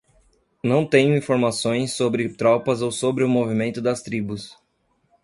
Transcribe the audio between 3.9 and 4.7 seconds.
tribos.